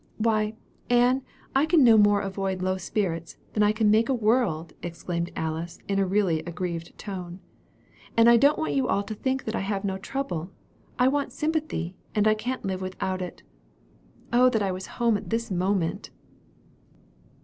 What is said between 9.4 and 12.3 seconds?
that I have no trouble. I want sympathy, and